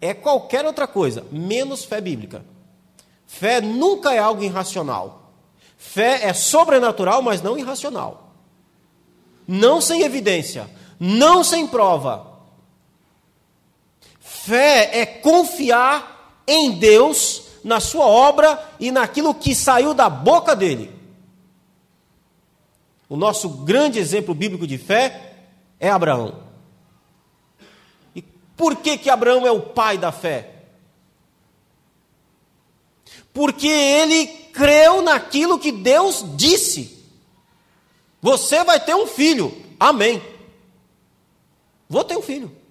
[0.00, 2.44] É qualquer outra coisa, menos fé bíblica.
[3.26, 5.32] Fé nunca é algo irracional.
[5.76, 8.32] Fé é sobrenatural, mas não irracional.
[9.46, 10.68] Não sem evidência,
[10.98, 12.35] não sem prova,
[14.46, 20.94] Fé é confiar em Deus, na sua obra e naquilo que saiu da boca dele.
[23.08, 25.34] O nosso grande exemplo bíblico de fé
[25.80, 26.44] é Abraão.
[28.14, 28.22] E
[28.56, 30.54] por que que Abraão é o pai da fé?
[33.32, 37.04] Porque ele creu naquilo que Deus disse.
[38.22, 39.52] Você vai ter um filho.
[39.78, 40.22] Amém.
[41.88, 42.65] Vou ter um filho.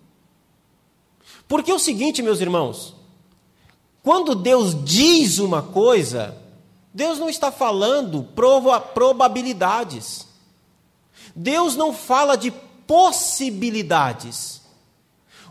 [1.48, 2.96] Porque é o seguinte, meus irmãos,
[4.02, 6.38] quando Deus diz uma coisa,
[6.94, 8.24] Deus não está falando
[8.94, 10.28] probabilidades.
[11.36, 12.52] Deus não fala de
[12.88, 14.62] possibilidades.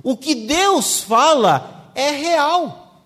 [0.02, 3.02] O que Deus fala é real.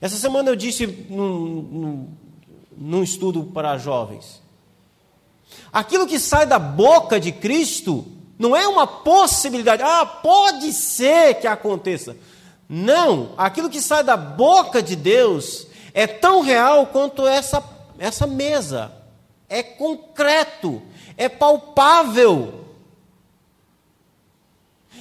[0.00, 2.08] Essa semana eu disse num, num,
[2.76, 4.42] num estudo para jovens.
[5.72, 11.46] Aquilo que sai da boca de Cristo não é uma possibilidade, ah, pode ser que
[11.46, 12.16] aconteça.
[12.68, 17.62] Não, aquilo que sai da boca de Deus é tão real quanto essa,
[17.98, 18.92] essa mesa.
[19.48, 20.82] É concreto,
[21.16, 22.66] é palpável.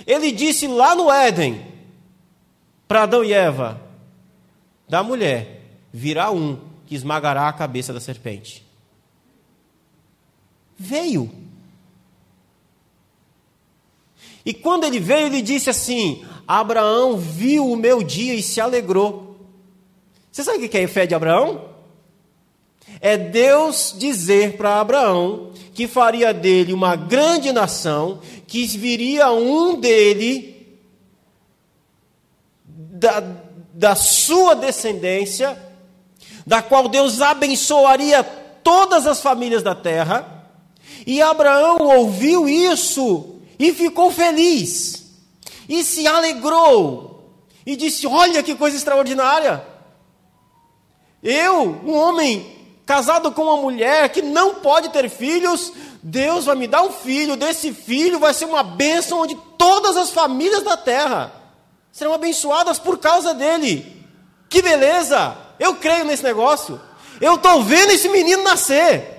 [0.05, 1.65] Ele disse lá no Éden,
[2.87, 3.81] para Adão e Eva:
[4.87, 8.65] da mulher virá um que esmagará a cabeça da serpente.
[10.77, 11.44] Veio.
[14.45, 19.35] E quando ele veio, ele disse assim: Abraão viu o meu dia e se alegrou.
[20.31, 21.73] Você sabe o que é fé de Abraão?
[23.01, 30.77] É Deus dizer para Abraão que faria dele uma grande nação, que viria um dele,
[32.65, 33.23] da,
[33.73, 35.57] da sua descendência,
[36.45, 38.23] da qual Deus abençoaria
[38.63, 40.47] todas as famílias da terra.
[41.05, 45.05] E Abraão ouviu isso e ficou feliz,
[45.67, 47.33] e se alegrou,
[47.65, 49.65] e disse: Olha que coisa extraordinária!
[51.23, 56.67] Eu, um homem casado com uma mulher que não pode ter filhos, Deus vai me
[56.67, 61.33] dar um filho, desse filho vai ser uma bênção onde todas as famílias da terra
[61.91, 64.05] serão abençoadas por causa dele.
[64.47, 65.35] Que beleza!
[65.59, 66.79] Eu creio nesse negócio.
[67.19, 69.14] Eu estou vendo esse menino nascer.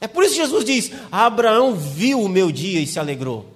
[0.00, 3.46] É por isso que Jesus diz: Abraão viu o meu dia e se alegrou.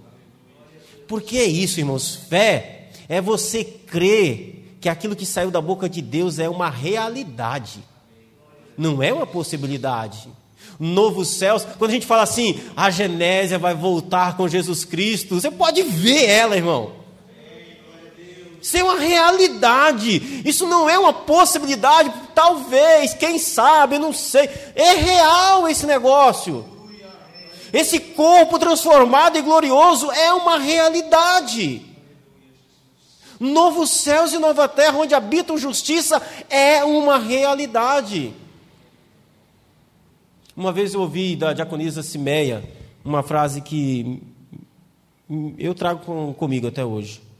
[1.06, 2.14] Porque é isso, irmãos.
[2.28, 7.82] Fé é você crer que aquilo que saiu da boca de Deus é uma realidade
[8.76, 10.28] não é uma possibilidade.
[10.78, 15.50] Novos céus, quando a gente fala assim, a Genésia vai voltar com Jesus Cristo, você
[15.50, 17.01] pode ver ela, irmão.
[18.62, 24.48] Isso é uma realidade, isso não é uma possibilidade, talvez, quem sabe, não sei.
[24.76, 26.64] É real esse negócio.
[27.72, 31.82] Esse corpo transformado e glorioso é uma realidade.
[33.40, 38.32] Novos céus e nova terra, onde habitam justiça, é uma realidade.
[40.56, 42.62] Uma vez eu ouvi da diaconisa Simeia
[43.04, 44.22] uma frase que
[45.58, 47.31] eu trago com, comigo até hoje.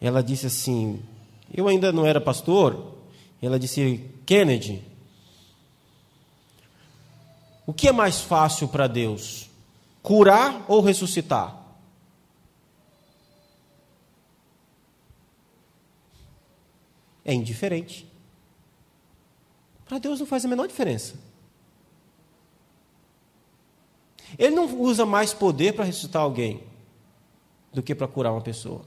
[0.00, 1.02] Ela disse assim:
[1.52, 2.94] Eu ainda não era pastor.
[3.40, 4.82] Ela disse: Kennedy,
[7.66, 9.50] o que é mais fácil para Deus?
[10.02, 11.64] Curar ou ressuscitar?
[17.24, 18.06] É indiferente.
[19.84, 21.14] Para Deus não faz a menor diferença.
[24.38, 26.62] Ele não usa mais poder para ressuscitar alguém
[27.72, 28.82] do que para curar uma pessoa.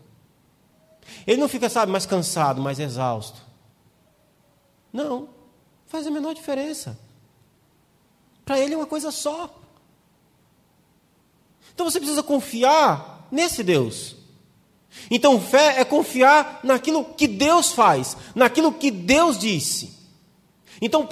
[1.26, 3.42] Ele não fica, sabe, mais cansado, mais exausto.
[4.92, 5.30] Não,
[5.88, 6.98] faz a menor diferença.
[8.46, 9.50] Para ele é uma coisa só.
[11.74, 14.16] Então você precisa confiar nesse Deus.
[15.10, 20.00] Então fé é confiar naquilo que Deus faz, naquilo que Deus disse.
[20.82, 21.08] Então,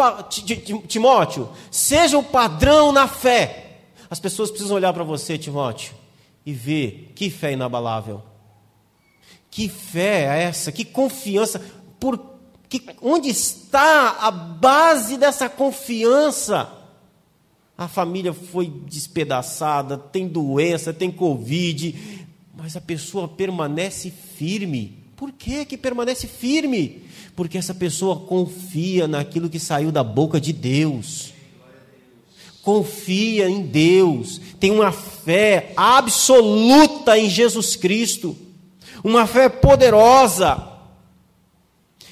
[0.88, 3.82] Timóteo, seja o padrão na fé.
[4.10, 5.94] As pessoas precisam olhar para você, Timóteo,
[6.46, 8.24] e ver que fé inabalável.
[9.50, 10.72] Que fé é essa?
[10.72, 11.62] Que confiança?
[12.00, 12.20] Por
[12.70, 16.72] que, onde está a base dessa confiança?
[17.78, 24.98] A família foi despedaçada, tem doença, tem Covid, mas a pessoa permanece firme.
[25.16, 27.04] Por que, que permanece firme?
[27.36, 31.34] Porque essa pessoa confia naquilo que saiu da boca de Deus
[32.68, 38.36] confia em Deus, tem uma fé absoluta em Jesus Cristo,
[39.08, 40.68] uma fé poderosa.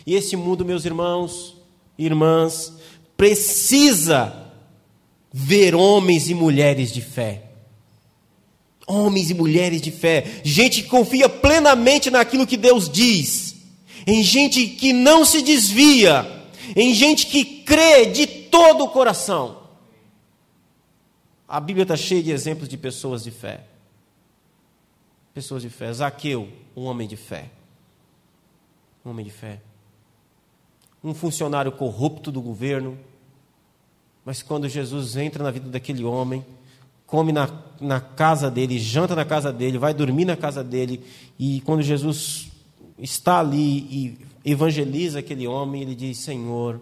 [0.05, 1.55] E esse mundo, meus irmãos
[1.97, 2.73] e irmãs,
[3.17, 4.51] precisa
[5.31, 7.43] ver homens e mulheres de fé.
[8.87, 13.55] Homens e mulheres de fé, gente que confia plenamente naquilo que Deus diz,
[14.05, 19.63] em gente que não se desvia, em gente que crê de todo o coração.
[21.47, 23.61] A Bíblia está cheia de exemplos de pessoas de fé.
[25.35, 25.91] Pessoas de fé.
[25.91, 27.51] Zaqueu, um homem de fé.
[29.05, 29.61] Um homem de fé.
[31.03, 32.97] Um funcionário corrupto do governo.
[34.23, 36.43] Mas quando Jesus entra na vida daquele homem,
[37.05, 37.49] come na,
[37.81, 41.03] na casa dele, janta na casa dele, vai dormir na casa dele,
[41.37, 42.49] e quando Jesus
[42.97, 46.79] está ali e evangeliza aquele homem, ele diz: Senhor,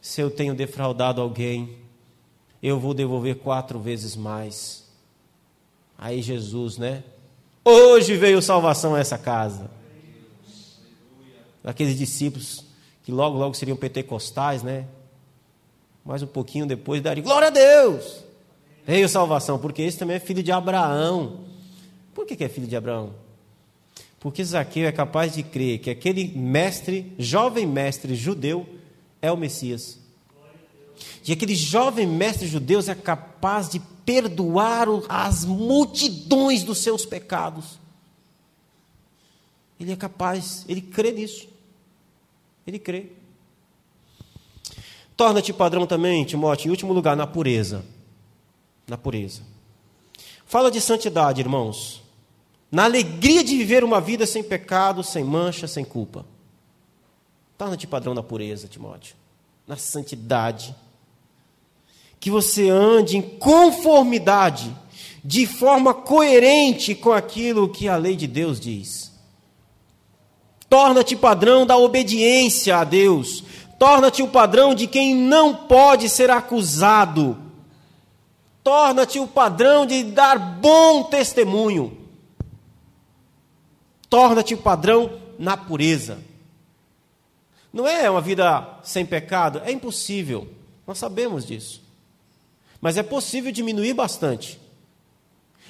[0.00, 1.76] se eu tenho defraudado alguém,
[2.62, 4.86] eu vou devolver quatro vezes mais.
[5.98, 7.02] Aí Jesus, né?
[7.68, 9.68] Hoje veio salvação a essa casa.
[11.64, 12.64] Aqueles discípulos
[13.02, 14.86] que logo, logo seriam pentecostais, né?
[16.04, 18.24] Mais um pouquinho depois daria glória a Deus!
[18.86, 21.40] Veio salvação, porque esse também é filho de Abraão.
[22.14, 23.14] Por que, que é filho de Abraão?
[24.20, 28.64] Porque Zaqueu é capaz de crer que aquele mestre, jovem mestre judeu,
[29.20, 29.98] é o Messias.
[31.26, 37.78] E aquele jovem mestre judeu é capaz de perdoar as multidões dos seus pecados.
[39.78, 41.48] Ele é capaz, ele crê nisso.
[42.66, 43.06] Ele crê.
[45.16, 47.84] Torna-te padrão também, Timóteo, em último lugar, na pureza.
[48.86, 49.42] Na pureza.
[50.46, 52.02] Fala de santidade, irmãos.
[52.70, 56.24] Na alegria de viver uma vida sem pecado, sem mancha, sem culpa.
[57.56, 59.16] Torna-te padrão na pureza, Timóteo.
[59.66, 60.74] Na santidade.
[62.18, 64.74] Que você ande em conformidade,
[65.22, 69.12] de forma coerente com aquilo que a lei de Deus diz.
[70.68, 73.44] Torna-te padrão da obediência a Deus.
[73.78, 77.36] Torna-te o padrão de quem não pode ser acusado.
[78.64, 81.96] Torna-te o padrão de dar bom testemunho.
[84.08, 86.18] Torna-te o padrão na pureza.
[87.72, 89.60] Não é uma vida sem pecado?
[89.64, 90.48] É impossível.
[90.86, 91.85] Nós sabemos disso.
[92.80, 94.60] Mas é possível diminuir bastante.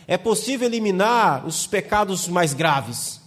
[0.07, 3.21] É possível eliminar os pecados mais graves.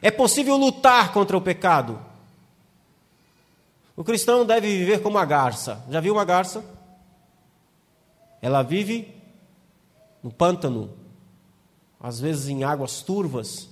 [0.00, 1.98] É possível lutar contra o pecado.
[3.94, 5.84] O cristão deve viver como uma garça.
[5.88, 6.64] Já viu uma garça?
[8.40, 9.14] Ela vive
[10.22, 10.90] no pântano,
[12.00, 13.68] às vezes em águas turvas,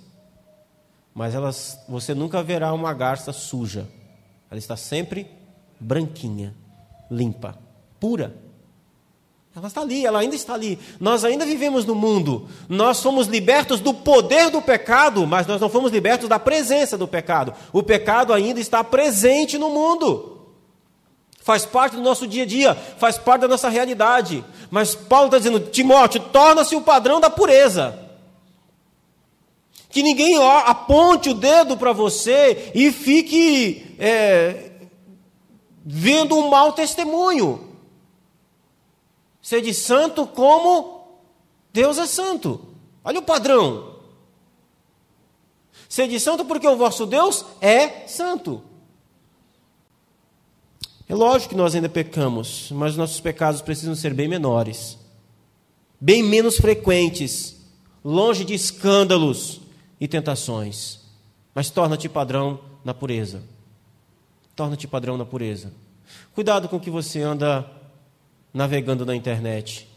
[1.12, 3.88] mas elas, você nunca verá uma garça suja.
[4.48, 5.28] Ela está sempre
[5.80, 6.54] branquinha,
[7.10, 7.58] limpa,
[8.00, 8.34] pura.
[9.54, 10.78] Ela está ali, ela ainda está ali.
[11.00, 12.48] Nós ainda vivemos no mundo.
[12.68, 17.08] Nós fomos libertos do poder do pecado, mas nós não fomos libertos da presença do
[17.08, 17.52] pecado.
[17.72, 20.38] O pecado ainda está presente no mundo.
[21.42, 24.44] Faz parte do nosso dia a dia, faz parte da nossa realidade.
[24.70, 27.98] Mas Paulo está dizendo: Timóteo, torna-se o padrão da pureza.
[29.88, 34.70] Que ninguém aponte o dedo para você e fique é,
[35.84, 37.69] vendo um mau testemunho.
[39.42, 41.18] Sede santo como
[41.72, 42.60] Deus é santo.
[43.04, 43.96] Olha o padrão.
[45.88, 48.62] Sede santo porque o vosso Deus é santo.
[51.08, 54.96] É lógico que nós ainda pecamos, mas nossos pecados precisam ser bem menores,
[56.00, 57.56] bem menos frequentes,
[58.04, 59.60] longe de escândalos
[60.00, 61.00] e tentações.
[61.52, 63.42] Mas torna-te padrão na pureza.
[64.54, 65.72] Torna-te padrão na pureza.
[66.32, 67.68] Cuidado com o que você anda
[68.52, 69.88] navegando na internet.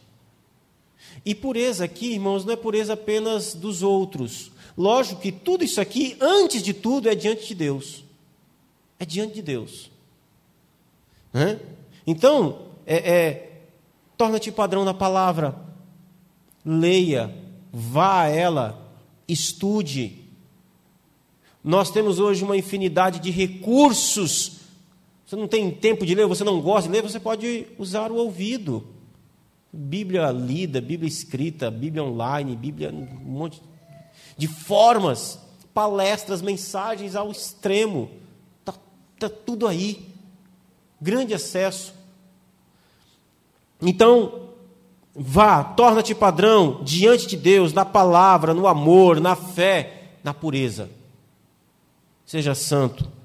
[1.26, 4.51] E pureza aqui, irmãos, não é pureza apenas dos outros.
[4.78, 8.04] Lógico que tudo isso aqui, antes de tudo, é diante de Deus.
[8.99, 9.91] É diante de Deus.
[11.32, 11.60] Né?
[12.06, 13.51] Então, é, é,
[14.18, 15.56] torna-te padrão na palavra.
[16.66, 17.34] Leia,
[17.72, 18.91] vá a ela,
[19.28, 20.24] estude.
[21.64, 24.62] Nós temos hoje uma infinidade de recursos
[25.34, 28.17] você não tem tempo de ler, você não gosta de ler, você pode usar o
[28.17, 28.86] ouvido.
[29.71, 33.59] Bíblia lida, Bíblia escrita, Bíblia online, Bíblia, um monte
[34.38, 35.39] de formas,
[35.73, 38.11] palestras, mensagens ao extremo.
[38.59, 38.75] Está
[39.17, 40.07] tá tudo aí.
[41.01, 41.95] Grande acesso.
[43.81, 44.49] Então,
[45.15, 50.91] vá, torna-te padrão diante de Deus, na palavra, no amor, na fé, na pureza.
[52.23, 53.22] Seja santo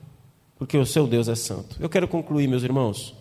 [0.58, 1.76] porque o seu Deus é santo.
[1.78, 3.14] Eu quero concluir, meus irmãos.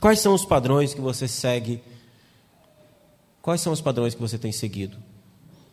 [0.00, 1.80] Quais são os padrões que você segue?
[3.40, 4.96] Quais são os padrões que você tem seguido?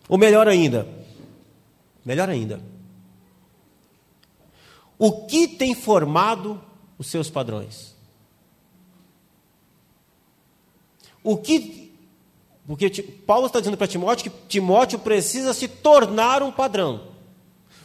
[0.07, 0.87] Ou melhor ainda,
[2.05, 2.61] melhor ainda,
[4.97, 6.61] o que tem formado
[6.97, 7.95] os seus padrões?
[11.23, 11.93] O que.
[12.67, 17.08] Porque Paulo está dizendo para Timóteo que Timóteo precisa se tornar um padrão.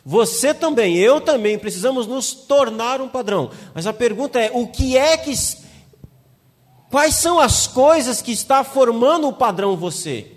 [0.05, 3.51] Você também, eu também precisamos nos tornar um padrão.
[3.73, 5.33] Mas a pergunta é: o que é que.
[6.91, 10.31] Quais são as coisas que está formando o padrão você?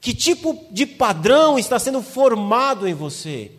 [0.00, 3.52] Que tipo de padrão está sendo formado em você?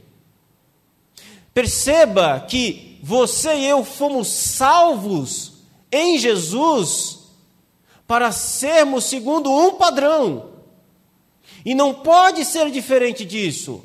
[1.53, 5.53] Perceba que você e eu fomos salvos
[5.91, 7.19] em Jesus
[8.07, 10.51] para sermos segundo um padrão.
[11.65, 13.83] E não pode ser diferente disso.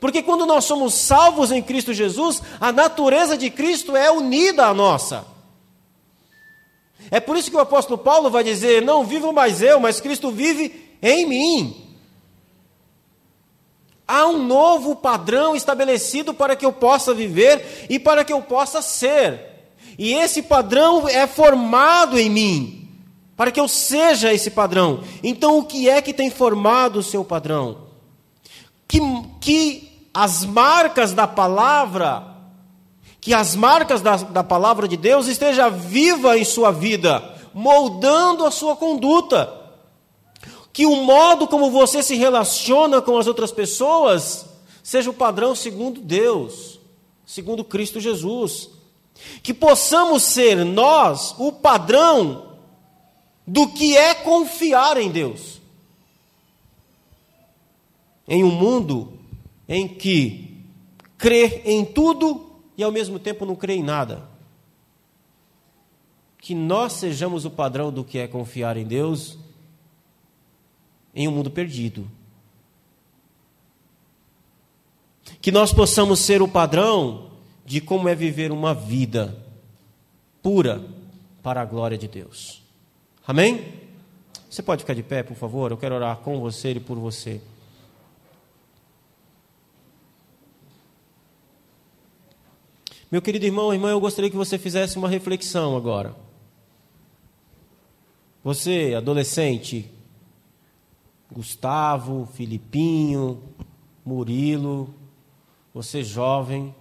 [0.00, 4.72] Porque quando nós somos salvos em Cristo Jesus, a natureza de Cristo é unida à
[4.72, 5.26] nossa.
[7.10, 10.30] É por isso que o apóstolo Paulo vai dizer: Não vivo mais eu, mas Cristo
[10.30, 11.86] vive em mim.
[14.08, 18.82] Há um novo padrão estabelecido para que eu possa viver e para que eu possa
[18.82, 19.50] ser.
[19.98, 22.88] E esse padrão é formado em mim,
[23.36, 25.04] para que eu seja esse padrão.
[25.22, 27.86] Então, o que é que tem formado o seu padrão?
[28.88, 28.98] Que,
[29.40, 32.26] que as marcas da palavra,
[33.20, 38.50] que as marcas da, da palavra de Deus esteja viva em sua vida, moldando a
[38.50, 39.56] sua conduta.
[40.72, 44.46] Que o modo como você se relaciona com as outras pessoas
[44.82, 46.80] seja o padrão segundo Deus,
[47.26, 48.70] segundo Cristo Jesus.
[49.42, 52.56] Que possamos ser nós o padrão
[53.46, 55.60] do que é confiar em Deus.
[58.26, 59.19] Em um mundo
[59.70, 60.66] em que
[61.16, 64.28] crê em tudo e ao mesmo tempo não crê em nada.
[66.38, 69.38] Que nós sejamos o padrão do que é confiar em Deus
[71.14, 72.10] em um mundo perdido.
[75.40, 77.30] Que nós possamos ser o padrão
[77.64, 79.38] de como é viver uma vida
[80.42, 80.84] pura
[81.44, 82.60] para a glória de Deus.
[83.24, 83.72] Amém?
[84.50, 85.70] Você pode ficar de pé, por favor?
[85.70, 87.40] Eu quero orar com você e por você.
[93.10, 96.14] Meu querido irmão, irmã, eu gostaria que você fizesse uma reflexão agora.
[98.44, 99.90] Você, adolescente,
[101.28, 103.42] Gustavo, Filipinho,
[104.04, 104.94] Murilo,
[105.74, 106.72] você jovem,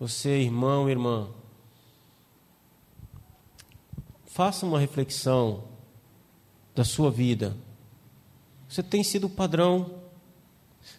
[0.00, 1.28] você, irmão, irmã,
[4.26, 5.62] faça uma reflexão
[6.74, 7.56] da sua vida.
[8.68, 10.02] Você tem sido o padrão,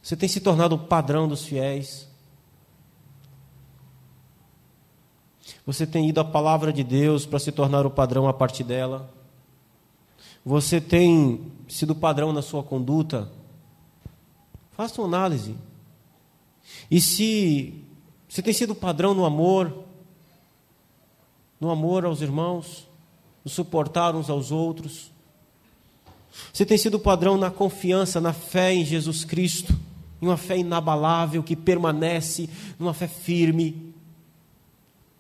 [0.02, 2.12] você tem se tornado o padrão dos fiéis.
[5.66, 9.09] Você tem ido à palavra de Deus para se tornar o padrão a partir dela.
[10.45, 13.32] Você tem sido padrão na sua conduta.
[14.72, 15.55] Faça uma análise.
[16.91, 17.82] E se
[18.28, 19.86] você tem sido padrão no amor,
[21.61, 22.89] no amor aos irmãos,
[23.43, 25.11] no suportar uns aos outros.
[26.51, 29.74] Você tem sido padrão na confiança, na fé em Jesus Cristo,
[30.22, 33.93] em uma fé inabalável que permanece, numa fé firme,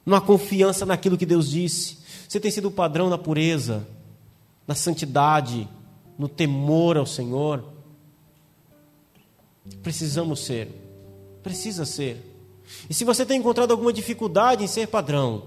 [0.05, 1.97] numa confiança naquilo que Deus disse.
[2.27, 3.87] Você tem sido padrão na pureza,
[4.67, 5.67] na santidade,
[6.17, 7.63] no temor ao Senhor.
[9.81, 10.67] Precisamos ser,
[11.41, 12.31] precisa ser.
[12.89, 15.43] E se você tem encontrado alguma dificuldade em ser padrão,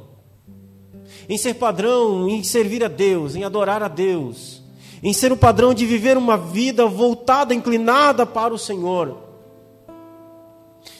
[1.29, 4.63] em ser padrão, em servir a Deus, em adorar a Deus,
[5.03, 9.25] em ser o padrão de viver uma vida voltada, inclinada para o Senhor.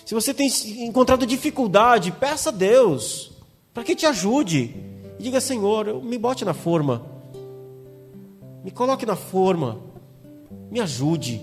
[0.05, 0.49] Se você tem
[0.85, 3.36] encontrado dificuldade, peça a Deus
[3.77, 4.75] para que te ajude.
[5.19, 7.05] E diga, Senhor, me bote na forma.
[8.65, 9.79] Me coloque na forma.
[10.71, 11.43] Me ajude.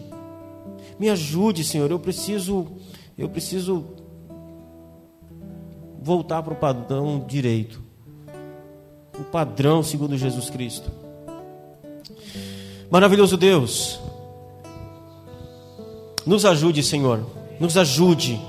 [0.98, 1.92] Me ajude, Senhor.
[1.92, 2.72] Eu preciso
[3.16, 3.86] eu preciso
[6.02, 7.84] voltar para o padrão direito.
[9.20, 10.90] O padrão segundo Jesus Cristo.
[12.90, 14.00] Maravilhoso Deus,
[16.26, 17.24] nos ajude, Senhor,
[17.60, 18.42] nos ajude.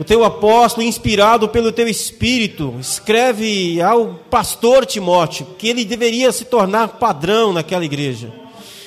[0.00, 6.46] O teu apóstolo, inspirado pelo teu espírito, escreve ao pastor Timóteo que ele deveria se
[6.46, 8.32] tornar padrão naquela igreja.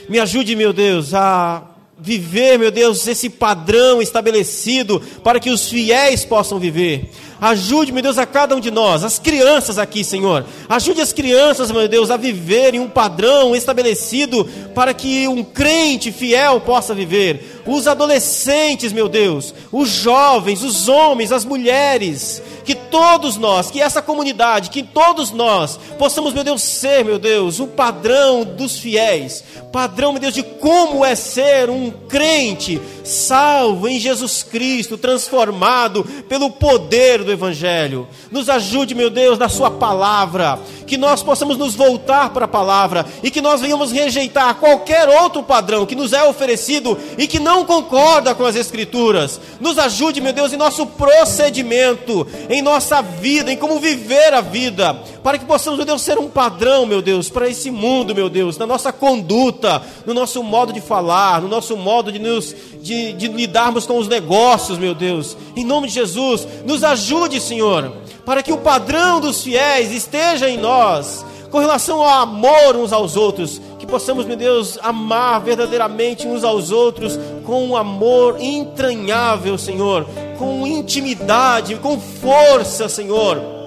[0.10, 6.26] Me ajude, meu Deus, a viver, meu Deus, esse padrão estabelecido para que os fiéis
[6.26, 7.12] possam viver.
[7.40, 10.46] Ajude, meu Deus, a cada um de nós, as crianças aqui, Senhor.
[10.68, 16.60] Ajude as crianças, meu Deus, a viverem um padrão estabelecido para que um crente fiel
[16.62, 17.53] possa viver.
[17.66, 24.02] Os adolescentes, meu Deus, os jovens, os homens, as mulheres, que todos nós, que essa
[24.02, 30.12] comunidade, que todos nós possamos, meu Deus, ser, meu Deus, o padrão dos fiéis, padrão,
[30.14, 37.24] meu Deus, de como é ser um crente salvo em Jesus Cristo, transformado pelo poder
[37.24, 38.08] do Evangelho.
[38.32, 43.06] Nos ajude, meu Deus, na Sua palavra, que nós possamos nos voltar para a palavra
[43.22, 47.53] e que nós venhamos rejeitar qualquer outro padrão que nos é oferecido e que não
[47.66, 49.40] concorda com as Escrituras.
[49.60, 54.94] Nos ajude, meu Deus, em nosso procedimento, em nossa vida, em como viver a vida,
[55.24, 58.58] para que possamos, meu Deus, ser um padrão, meu Deus, para esse mundo, meu Deus,
[58.58, 63.28] na nossa conduta, no nosso modo de falar, no nosso modo de nos de, de
[63.30, 65.38] lidarmos com os negócios, meu Deus.
[65.56, 67.94] Em nome de Jesus, nos ajude, Senhor,
[68.26, 73.16] para que o padrão dos fiéis esteja em nós, com relação ao amor uns aos
[73.16, 73.62] outros,
[73.94, 80.08] possamos, meu Deus, amar verdadeiramente uns aos outros com um amor entranhável, Senhor,
[80.40, 83.63] com intimidade, com força, Senhor.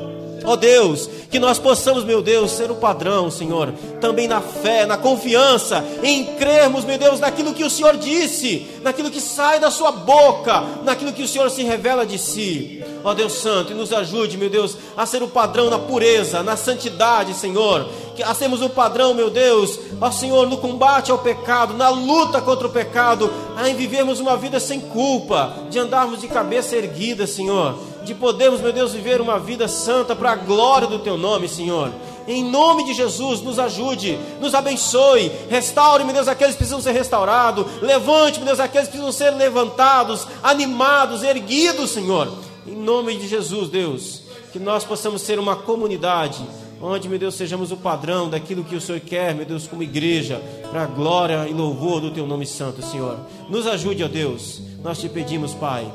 [0.46, 4.96] Ó Deus, que nós possamos, meu Deus, ser o padrão, Senhor, também na fé, na
[4.96, 9.90] confiança, em crermos, meu Deus, naquilo que o Senhor disse, naquilo que sai da Sua
[9.90, 12.84] boca, naquilo que o Senhor se revela de si.
[13.02, 16.56] Ó Deus Santo, e nos ajude, meu Deus, a ser o padrão na pureza, na
[16.56, 17.88] santidade, Senhor,
[18.24, 22.68] a sermos o padrão, meu Deus, ó Senhor, no combate ao pecado, na luta contra
[22.68, 27.95] o pecado, a em vivermos uma vida sem culpa, de andarmos de cabeça erguida, Senhor
[28.06, 31.92] de podermos, meu Deus, viver uma vida santa para a glória do Teu nome, Senhor.
[32.26, 36.92] Em nome de Jesus, nos ajude, nos abençoe, restaure, meu Deus, aqueles que precisam ser
[36.92, 42.28] restaurados, levante, meu Deus, aqueles que precisam ser levantados, animados, erguidos, Senhor.
[42.66, 46.44] Em nome de Jesus, Deus, que nós possamos ser uma comunidade
[46.80, 50.40] onde, meu Deus, sejamos o padrão daquilo que o Senhor quer, meu Deus, como igreja,
[50.70, 53.18] para a glória e louvor do Teu nome santo, Senhor.
[53.48, 55.90] Nos ajude, ó Deus, nós te pedimos, Pai,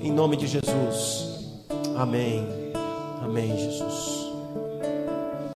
[0.00, 1.31] em nome de Jesus.
[2.02, 2.44] Amém.
[3.22, 4.21] Amém, Jesus.